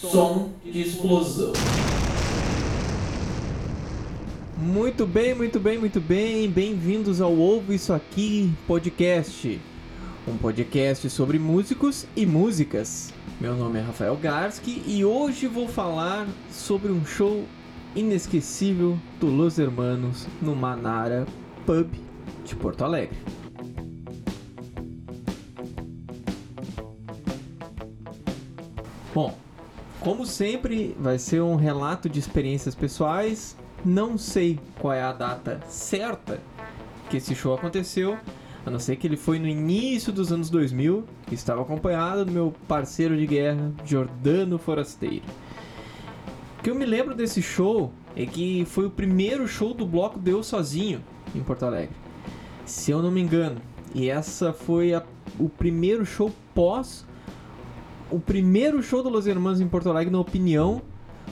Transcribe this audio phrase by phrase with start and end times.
[0.00, 1.52] som de explosão.
[4.56, 6.48] Muito bem, muito bem, muito bem.
[6.48, 9.60] Bem-vindos ao Ouvo Isso Aqui Podcast.
[10.26, 13.12] Um podcast sobre músicos e músicas.
[13.38, 17.44] Meu nome é Rafael Garski e hoje vou falar sobre um show
[17.94, 21.26] inesquecível do Los Hermanos no Manara
[21.66, 21.90] Pub
[22.46, 23.18] de Porto Alegre.
[29.14, 29.36] Bom,
[30.00, 33.56] como sempre, vai ser um relato de experiências pessoais.
[33.84, 36.40] Não sei qual é a data certa
[37.08, 38.16] que esse show aconteceu,
[38.64, 42.32] a não ser que ele foi no início dos anos 2000, e estava acompanhado do
[42.32, 45.24] meu parceiro de guerra, Jordano Forasteiro.
[46.58, 50.18] O que eu me lembro desse show é que foi o primeiro show do bloco
[50.18, 51.02] Deu Sozinho
[51.34, 51.94] em Porto Alegre,
[52.64, 53.60] se eu não me engano.
[53.94, 55.02] E essa foi a,
[55.38, 57.04] o primeiro show pós
[58.10, 60.82] o primeiro show do Los Hermanos em Porto Alegre, na opinião,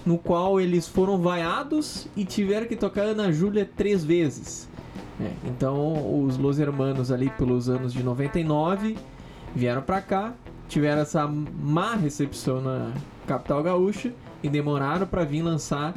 [0.06, 4.68] no qual eles foram vaiados e tiveram que tocar Ana Júlia três vezes.
[5.20, 8.96] É, então, os Los Hermanos ali pelos anos de 99
[9.54, 10.34] vieram para cá,
[10.68, 12.92] tiveram essa má recepção na
[13.26, 15.94] capital gaúcha e demoraram para vir lançar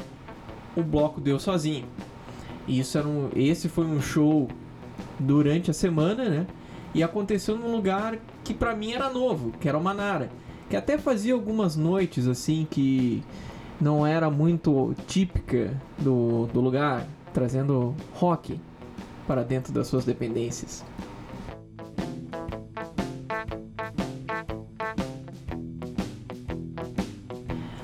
[0.75, 1.85] o bloco Deu Sozinho.
[2.67, 4.47] E isso era um, esse foi um show
[5.19, 6.47] durante a semana, né?
[6.93, 10.29] E aconteceu num lugar que para mim era novo, que era o Manara
[10.71, 13.21] que até fazia algumas noites assim que
[13.79, 18.57] não era muito típica do, do lugar, trazendo rock
[19.27, 20.85] para dentro das suas dependências.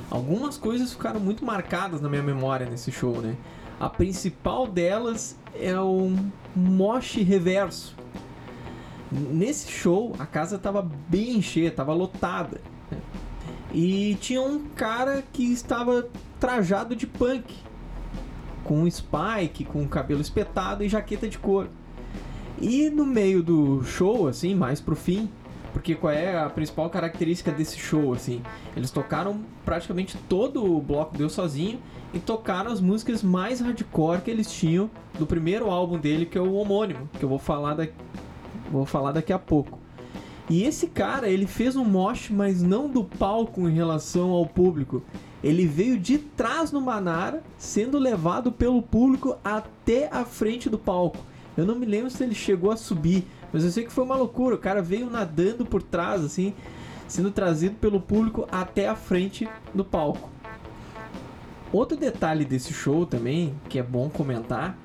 [0.10, 3.36] Algumas coisas ficaram muito marcadas na minha memória nesse show, né?
[3.78, 6.16] A principal delas é o
[6.56, 7.94] moche reverso.
[9.12, 12.62] Nesse show, a casa estava bem cheia, estava lotada.
[13.80, 16.08] E tinha um cara que estava
[16.40, 17.54] trajado de punk,
[18.64, 21.70] com spike, com cabelo espetado e jaqueta de couro.
[22.60, 25.30] E no meio do show, assim, mais pro fim,
[25.74, 28.42] porque qual é a principal característica desse show, assim?
[28.76, 31.80] Eles tocaram praticamente todo o bloco deu sozinho
[32.16, 34.90] e tocaram as músicas mais hardcore que eles tinham
[35.20, 37.88] do primeiro álbum dele, que é o homônimo, que eu vou falar, da...
[38.72, 39.78] vou falar daqui a pouco.
[40.50, 45.04] E esse cara, ele fez um mosh, mas não do palco em relação ao público.
[45.44, 51.18] Ele veio de trás no Manara, sendo levado pelo público até a frente do palco.
[51.58, 54.16] Eu não me lembro se ele chegou a subir, mas eu sei que foi uma
[54.16, 54.56] loucura.
[54.56, 56.54] O cara veio nadando por trás, assim,
[57.08, 60.30] sendo trazido pelo público até a frente do palco.
[61.74, 64.78] Outro detalhe desse show também, que é bom comentar,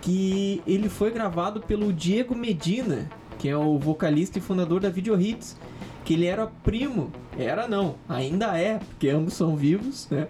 [0.00, 3.08] que ele foi gravado pelo Diego Medina,
[3.44, 5.60] que é o vocalista e fundador da Video Hits,
[6.02, 10.28] que ele era primo, era não, ainda é, porque ambos são vivos, né?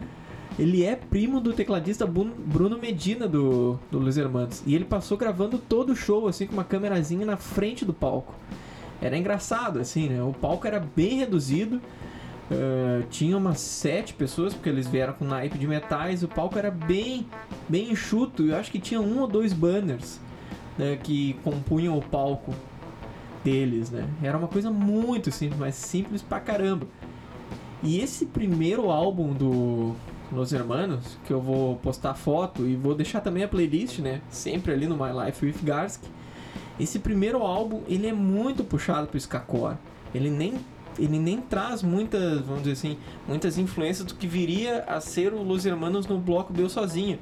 [0.59, 4.65] Ele é primo do tecladista Bruno Medina do, do Los Hermanos.
[4.67, 8.35] E ele passou gravando todo o show, assim, com uma câmerazinha na frente do palco.
[9.01, 10.21] Era engraçado, assim, né?
[10.21, 11.77] O palco era bem reduzido.
[12.51, 16.25] Uh, tinha umas sete pessoas, porque eles vieram com naipe de metais.
[16.25, 17.29] O palco era bem,
[17.69, 18.43] bem enxuto.
[18.43, 20.19] Eu acho que tinha um ou dois banners
[20.77, 22.53] né, que compunham o palco
[23.45, 24.09] deles, né?
[24.23, 26.87] Era uma coisa muito simples, mas simples pra caramba.
[27.83, 29.95] E esse primeiro álbum do
[30.33, 34.23] Los Hermanos, que eu vou postar foto e vou deixar também a playlist, né?
[34.31, 36.03] Sempre ali no My Life with Garsk.
[36.81, 39.77] Esse primeiro álbum, ele é muito puxado pro Skakor.
[40.15, 40.55] Ele nem
[40.99, 42.97] ele nem traz muitas, vamos dizer assim,
[43.27, 47.19] muitas influências do que viria a ser o Los Hermanos no bloco Deu Sozinho.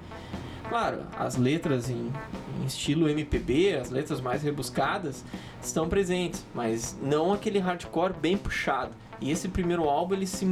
[0.72, 2.10] Claro, as letras em,
[2.58, 5.22] em, estilo MPB, as letras mais rebuscadas,
[5.62, 8.90] estão presentes, mas não aquele hardcore bem puxado.
[9.20, 10.46] E esse primeiro álbum ele se,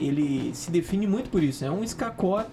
[0.00, 1.62] ele se define muito por isso.
[1.62, 2.46] É um ska-core,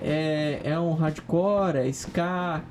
[0.00, 2.62] é, é um hardcore, é ska,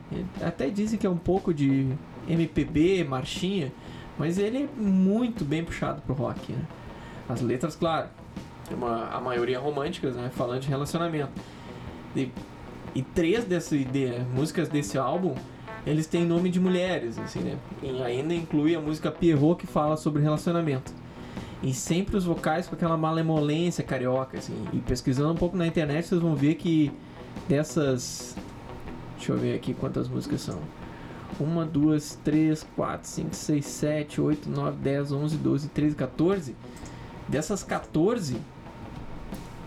[0.42, 1.86] até dizem que é um pouco de
[2.30, 3.74] MPB, marchinha,
[4.18, 6.54] mas ele é muito bem puxado pro rock.
[6.54, 6.64] Né?
[7.28, 8.08] As letras, claro,
[8.72, 10.32] uma, a maioria românticas, né?
[10.34, 11.34] falando de relacionamento.
[12.96, 15.36] E três desse, de, músicas desse álbum,
[15.86, 17.58] eles têm nome de mulheres, assim, né?
[17.84, 20.94] E ainda inclui a música Pierrot que fala sobre relacionamento.
[21.62, 24.56] E sempre os vocais com aquela malemolência carioca, assim.
[24.72, 26.92] E pesquisando um pouco na internet, vocês vão ver que
[27.48, 28.36] dessas.
[29.18, 30.60] Deixa eu ver aqui quantas músicas são.
[31.40, 36.56] Uma, duas, três, quatro, cinco, seis, sete, oito, nove, dez, onze, doze, treze, 14.
[37.28, 38.38] Dessas 14,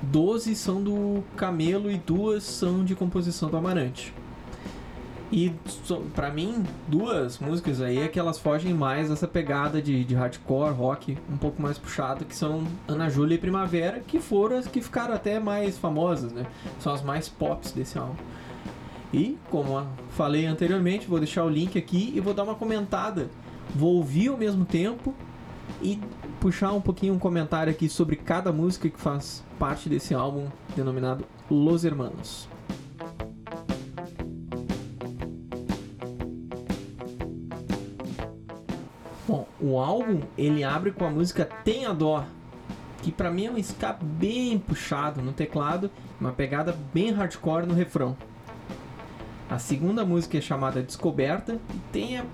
[0.03, 4.15] 12 são do Camelo e duas são de composição do Amarante.
[5.31, 5.53] E
[6.15, 10.73] pra mim, duas músicas aí é que elas fogem mais dessa pegada de, de hardcore,
[10.73, 14.81] rock, um pouco mais puxado, que são Ana Júlia e Primavera, que foram as que
[14.81, 16.47] ficaram até mais famosas, né?
[16.81, 18.15] São as mais pops desse álbum.
[19.13, 23.29] E, como falei anteriormente, vou deixar o link aqui e vou dar uma comentada.
[23.75, 25.15] Vou ouvir ao mesmo tempo
[25.83, 26.01] e
[26.41, 30.47] puxar um pouquinho um comentário aqui sobre cada música que faz parte desse álbum
[30.77, 32.49] denominado Los Hermanos.
[39.27, 42.25] Bom, o álbum ele abre com a música Tenha Dó,
[43.03, 47.75] que pra mim é um ska bem puxado no teclado, uma pegada bem hardcore no
[47.75, 48.17] refrão.
[49.51, 52.25] A segunda música é chamada Descoberta e tem a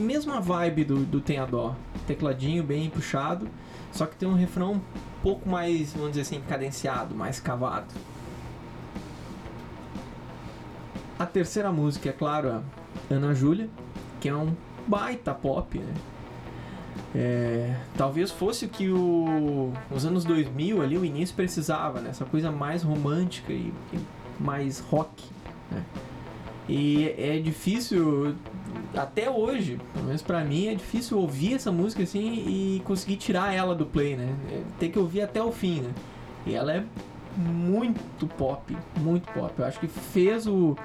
[0.00, 1.74] mesma vibe do, do Tenha Dó,
[2.06, 3.48] tecladinho bem puxado,
[3.92, 4.80] só que tem um refrão um
[5.22, 7.94] pouco mais, vamos dizer assim, cadenciado, mais cavado.
[11.18, 12.62] A terceira música é, claro, a
[13.14, 13.68] Ana Júlia,
[14.20, 14.54] que é um
[14.86, 15.94] baita pop, né?
[17.14, 22.10] É, talvez fosse o que o, os anos 2000 ali, o início precisava, né?
[22.10, 24.00] Essa coisa mais romântica e, e
[24.40, 25.24] mais rock,
[25.70, 25.84] né?
[26.68, 28.34] E é difícil,
[28.94, 33.52] até hoje, pelo menos pra mim, é difícil ouvir essa música assim e conseguir tirar
[33.52, 34.34] ela do play, né?
[34.50, 35.90] É, tem que ouvir até o fim, né?
[36.46, 36.84] E ela é
[37.36, 39.52] muito pop, muito pop.
[39.58, 40.76] Eu acho que fez o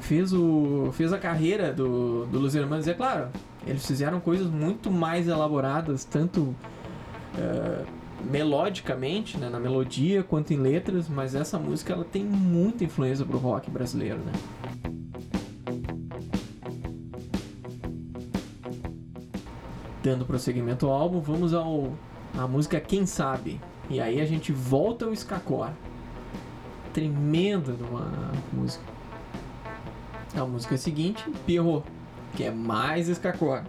[0.00, 3.28] fez o fez a carreira do do Hermanos, é claro.
[3.66, 7.86] Eles fizeram coisas muito mais elaboradas, tanto uh,
[8.28, 13.38] melodicamente, né, na melodia, quanto em letras, mas essa música ela tem muita influência pro
[13.38, 14.32] rock brasileiro, né?
[20.02, 21.92] Dando prosseguimento ao álbum, vamos ao
[22.36, 23.60] a música Quem Sabe.
[23.88, 25.70] E aí a gente volta ao Skakor.
[26.92, 28.84] Tremenda uma música.
[30.34, 31.84] A música seguinte, Pierrot,
[32.34, 33.62] que é mais Skakor.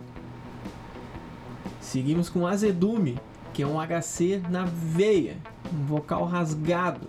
[1.82, 3.20] Seguimos com Azedume,
[3.54, 5.38] que é um HC na veia,
[5.72, 7.08] um vocal rasgado.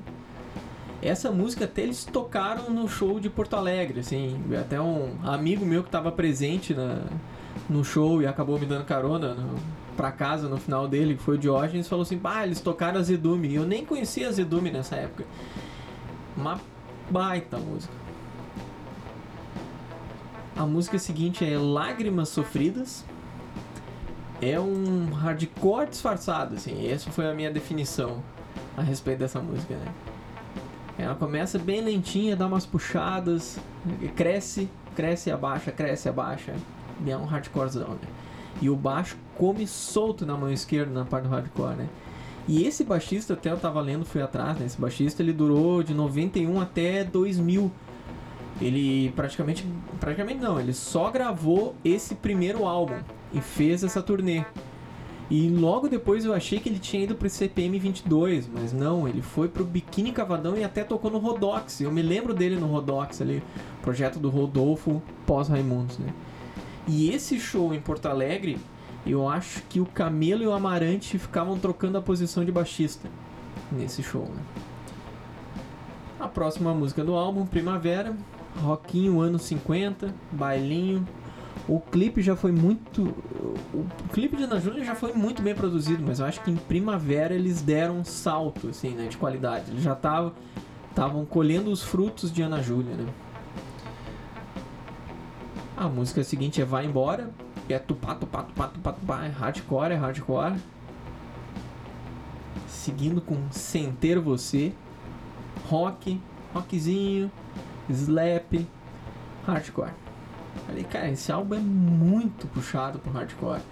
[1.00, 5.82] Essa música até eles tocaram no show de Porto Alegre, assim, até um amigo meu
[5.82, 7.04] que estava presente na,
[7.68, 9.56] no show e acabou me dando carona no,
[9.96, 13.02] pra casa no final dele, que foi o Diógenes, falou assim, ah, eles tocaram a
[13.02, 13.54] Zedume.
[13.54, 15.24] Eu nem conhecia a Zedume nessa época.
[16.36, 16.60] Uma
[17.10, 17.94] baita música.
[20.56, 23.04] A música seguinte é Lágrimas Sofridas.
[24.40, 26.88] É um hardcore disfarçado, assim.
[26.88, 28.22] Essa foi a minha definição
[28.76, 29.92] a respeito dessa música, né?
[30.96, 33.58] Ela começa bem lentinha, dá umas puxadas,
[34.14, 36.54] cresce, cresce e abaixa, cresce e abaixa.
[37.06, 38.08] É um hardcorezão, né?
[38.60, 41.88] E o baixo come solto na mão esquerda na parte do hardcore, né?
[42.46, 44.66] E esse baixista, até eu tava lendo, fui atrás, né?
[44.66, 47.70] Esse baixista ele durou de 91 até 2000.
[48.60, 49.66] Ele praticamente.
[49.98, 52.98] Praticamente não, ele só gravou esse primeiro álbum
[53.32, 54.44] e fez essa turnê.
[55.30, 59.22] E logo depois eu achei que ele tinha ido pro CPM 22, mas não, ele
[59.22, 61.80] foi pro Biquíni Cavadão e até tocou no Rodox.
[61.80, 63.42] Eu me lembro dele no Rodox ali,
[63.80, 66.12] projeto do Rodolfo pós-Raimundos, né?
[66.86, 68.58] E esse show em Porto Alegre,
[69.06, 73.08] eu acho que o Camelo e o Amarante ficavam trocando a posição de baixista
[73.72, 74.24] nesse show.
[74.24, 74.42] Né?
[76.20, 78.14] A próxima música do álbum, Primavera,
[78.56, 81.06] rockinho anos 50, bailinho.
[81.66, 83.02] O clipe já foi muito.
[83.72, 86.56] O clipe de Ana Júlia já foi muito bem produzido, mas eu acho que em
[86.56, 89.70] Primavera eles deram um salto assim, né, de qualidade.
[89.70, 93.06] Eles já estavam colhendo os frutos de Ana Júlia, né?
[95.76, 97.30] A música seguinte é Vai Embora.
[97.68, 99.24] É tupá, tupá, tupá, tupá, tupá.
[99.24, 100.54] É hardcore, é hardcore.
[102.68, 104.72] Seguindo com Sem Ter Você.
[105.68, 106.20] Rock,
[106.52, 107.30] rockzinho,
[107.90, 108.66] slap,
[109.44, 109.90] hardcore.
[110.66, 113.62] Falei, cara, esse álbum é muito puxado pro hardcore.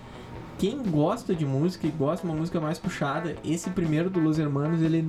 [0.59, 4.39] Quem gosta de música e gosta de uma música mais puxada, esse primeiro do Los
[4.39, 5.09] Hermanos, ele,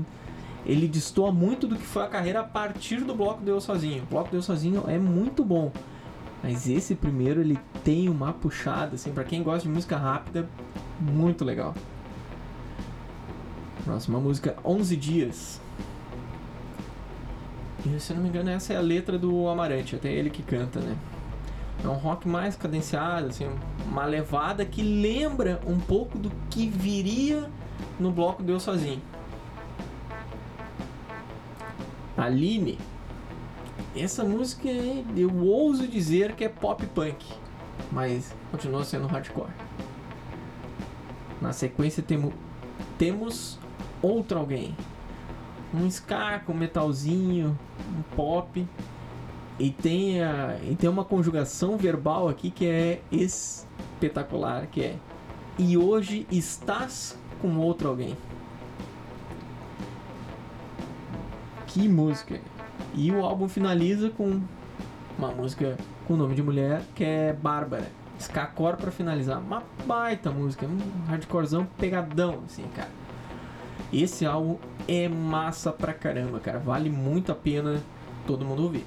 [0.66, 4.04] ele destoa muito do que foi a carreira a partir do Bloco Deu Sozinho.
[4.04, 5.72] O Bloco Deu Sozinho é muito bom.
[6.44, 10.46] Mas esse primeiro ele tem uma puxada, assim, para quem gosta de música rápida,
[11.00, 11.74] muito legal.
[13.86, 15.62] Próxima música, 11 Dias.
[17.86, 20.44] E se eu não me engano, essa é a letra do Amarante, até ele que
[20.44, 20.98] canta, né?
[21.82, 23.50] É um rock mais cadenciado, assim,
[23.86, 27.50] uma levada que lembra um pouco do que viria
[27.98, 29.02] no bloco Deus Sozinho.
[32.18, 32.78] Aline
[33.96, 34.68] essa música
[35.16, 37.26] eu ouso dizer que é pop punk,
[37.92, 39.52] mas continua sendo hardcore.
[41.42, 42.34] Na sequência temo,
[42.98, 43.60] temos
[44.02, 44.76] outro alguém.
[45.74, 47.58] Um ska com metalzinho,
[47.98, 48.66] um pop.
[49.60, 54.96] E tem, a, e tem uma conjugação verbal aqui que é espetacular, que é
[55.60, 58.18] E hoje estás com outro alguém.
[61.68, 62.53] Que música!
[62.96, 64.42] E o álbum finaliza com
[65.18, 65.78] uma música
[66.08, 67.88] com o nome de mulher que é Bárbara.
[68.20, 69.40] Skakor pra finalizar.
[69.40, 72.90] Uma baita música, um hardcorezão pegadão, assim, cara.
[73.92, 76.60] Esse álbum é massa pra caramba, cara.
[76.60, 77.82] Vale muito a pena
[78.26, 78.86] todo mundo ouvir.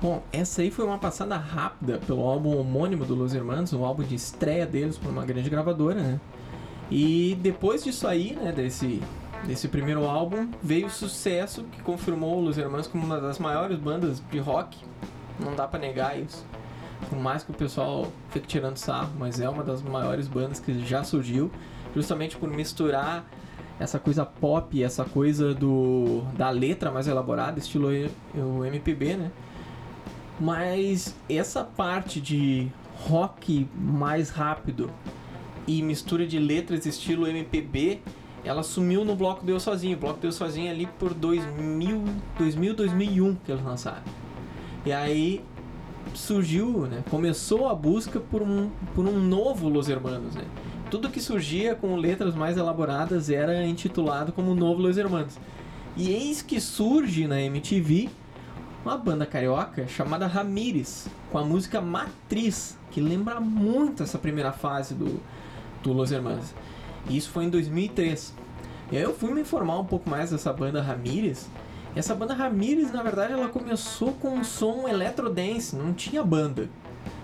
[0.00, 4.02] Bom, essa aí foi uma passada rápida pelo álbum homônimo do Los Hermanos, o álbum
[4.02, 6.20] de estreia deles por uma grande gravadora, né?
[6.90, 9.00] E depois disso aí, né, desse,
[9.46, 13.78] desse primeiro álbum, veio o sucesso que confirmou o Los Hermanos como uma das maiores
[13.78, 14.76] bandas de rock.
[15.38, 16.44] Não dá pra negar isso.
[17.08, 20.84] Por mais que o pessoal fique tirando sarro, mas é uma das maiores bandas que
[20.84, 21.50] já surgiu,
[21.94, 23.24] justamente por misturar
[23.78, 27.88] essa coisa pop, essa coisa do da letra mais elaborada, estilo
[28.34, 29.30] o MPB, né?
[30.38, 32.68] Mas essa parte de
[33.08, 34.90] rock mais rápido
[35.66, 38.00] e mistura de letras estilo MPB,
[38.44, 39.96] ela sumiu no Bloco Deu Sozinho.
[39.96, 42.04] O Bloco Deu Sozinho ali por 2000,
[42.38, 44.02] 2000 2001 que eles lançaram.
[44.84, 45.44] E aí
[46.14, 47.04] surgiu, né?
[47.10, 50.44] Começou a busca por um, por um novo Los Hermanos, né?
[50.90, 55.38] Tudo que surgia com letras mais elaboradas era intitulado como Novo Los Hermanos.
[55.96, 58.08] E eis que surge na MTV
[58.84, 64.94] uma banda carioca chamada Ramires, com a música Matriz, que lembra muito essa primeira fase
[64.94, 65.20] do,
[65.82, 66.54] do Los Hermanos.
[67.08, 68.34] E isso foi em 2003.
[68.92, 71.48] E aí eu fui me informar um pouco mais dessa banda Ramires.
[71.94, 76.68] Essa banda Ramires, na verdade, ela começou com um som electrodance, não tinha banda.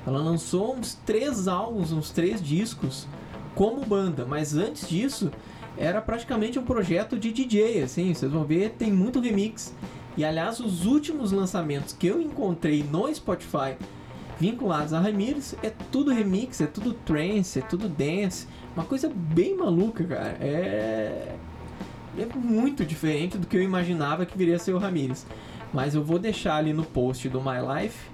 [0.06, 3.06] Ela lançou uns três álbuns, uns três discos
[3.54, 5.30] como banda, mas antes disso
[5.76, 9.74] era praticamente um projeto de DJ, assim, vocês vão ver, tem muito remix.
[10.16, 13.76] E aliás, os últimos lançamentos que eu encontrei no Spotify
[14.38, 19.56] vinculados a Ramirez é tudo remix, é tudo trance, é tudo dance, uma coisa bem
[19.56, 20.36] maluca, cara.
[20.40, 21.36] É
[22.18, 25.26] é muito diferente do que eu imaginava que viria a ser o Ramirez.
[25.72, 28.08] Mas eu vou deixar ali no post do My Life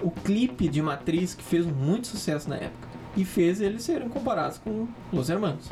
[0.00, 4.58] o clipe de Matriz que fez muito sucesso na época e fez eles serem comparados
[4.58, 5.70] com Los Hermanos.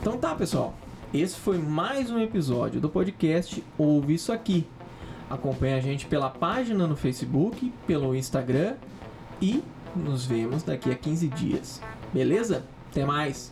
[0.00, 0.74] Então tá, pessoal.
[1.12, 4.66] Esse foi mais um episódio do podcast Ouve Isso Aqui.
[5.30, 8.76] Acompanhe a gente pela página no Facebook, pelo Instagram
[9.40, 9.62] e
[9.94, 11.82] nos vemos daqui a 15 dias.
[12.12, 12.64] Beleza?
[12.90, 13.50] Até mais!